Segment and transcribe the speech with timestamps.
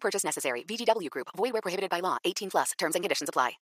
[0.00, 0.64] Purchase necessary.
[0.64, 1.28] VGW Group.
[1.36, 2.16] Void where prohibited by law.
[2.24, 2.72] 18 plus.
[2.78, 3.58] Terms and conditions apply.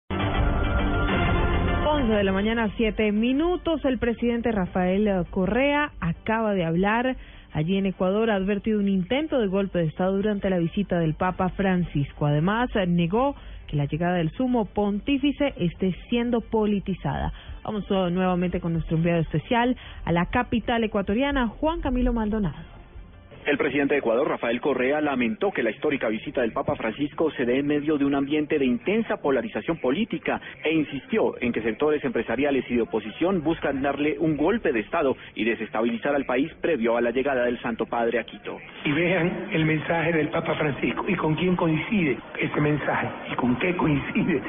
[1.90, 3.84] 11 de la mañana, 7 minutos.
[3.84, 7.16] El presidente Rafael Correa acaba de hablar.
[7.52, 11.14] Allí en Ecuador ha advertido un intento de golpe de Estado durante la visita del
[11.14, 12.26] Papa Francisco.
[12.26, 13.34] Además, negó
[13.66, 17.32] que la llegada del sumo pontífice esté siendo politizada.
[17.64, 22.79] Vamos nuevamente con nuestro enviado especial a la capital ecuatoriana, Juan Camilo Maldonado.
[23.46, 27.46] El presidente de Ecuador, Rafael Correa, lamentó que la histórica visita del Papa Francisco se
[27.46, 32.04] dé en medio de un ambiente de intensa polarización política e insistió en que sectores
[32.04, 36.98] empresariales y de oposición buscan darle un golpe de Estado y desestabilizar al país previo
[36.98, 38.58] a la llegada del Santo Padre a Quito.
[38.84, 41.06] Y vean el mensaje del Papa Francisco.
[41.08, 44.42] Y con quién coincide ese mensaje y con qué coincide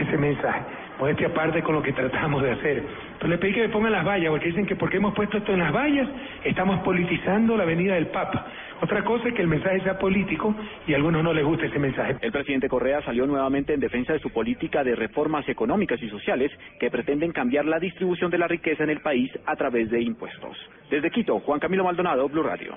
[0.00, 2.82] ese mensaje modestia aparte con lo que tratamos de hacer.
[3.18, 5.52] Pero le pedí que me pongan las vallas, porque dicen que porque hemos puesto esto
[5.52, 6.08] en las vallas,
[6.44, 8.46] estamos politizando la venida del Papa.
[8.80, 10.54] Otra cosa es que el mensaje sea político
[10.86, 12.16] y a algunos no les gusta ese mensaje.
[12.20, 16.52] El presidente Correa salió nuevamente en defensa de su política de reformas económicas y sociales
[16.78, 20.58] que pretenden cambiar la distribución de la riqueza en el país a través de impuestos.
[20.90, 22.76] Desde Quito, Juan Camilo Maldonado, Blue Radio.